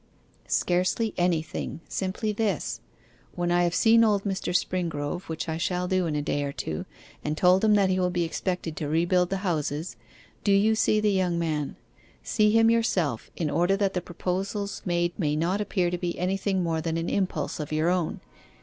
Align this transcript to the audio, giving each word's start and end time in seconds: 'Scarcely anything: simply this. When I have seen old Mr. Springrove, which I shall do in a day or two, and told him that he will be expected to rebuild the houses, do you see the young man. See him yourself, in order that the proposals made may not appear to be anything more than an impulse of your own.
'Scarcely 0.47 1.13
anything: 1.15 1.79
simply 1.87 2.31
this. 2.31 2.81
When 3.35 3.51
I 3.51 3.61
have 3.65 3.75
seen 3.75 4.03
old 4.03 4.23
Mr. 4.23 4.51
Springrove, 4.51 5.29
which 5.29 5.47
I 5.47 5.57
shall 5.57 5.87
do 5.87 6.07
in 6.07 6.15
a 6.15 6.23
day 6.23 6.43
or 6.43 6.51
two, 6.51 6.87
and 7.23 7.37
told 7.37 7.63
him 7.63 7.75
that 7.75 7.91
he 7.91 7.99
will 7.99 8.09
be 8.09 8.23
expected 8.23 8.75
to 8.77 8.89
rebuild 8.89 9.29
the 9.29 9.45
houses, 9.45 9.97
do 10.43 10.51
you 10.51 10.73
see 10.73 10.99
the 10.99 11.11
young 11.11 11.37
man. 11.37 11.75
See 12.23 12.49
him 12.49 12.71
yourself, 12.71 13.29
in 13.35 13.51
order 13.51 13.77
that 13.77 13.93
the 13.93 14.01
proposals 14.01 14.81
made 14.85 15.13
may 15.19 15.35
not 15.35 15.61
appear 15.61 15.91
to 15.91 15.99
be 15.99 16.17
anything 16.17 16.63
more 16.63 16.81
than 16.81 16.97
an 16.97 17.07
impulse 17.07 17.59
of 17.59 17.71
your 17.71 17.89
own. 17.91 18.21